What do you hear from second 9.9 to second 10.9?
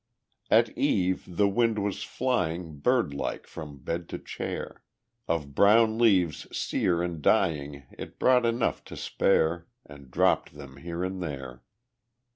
dropped them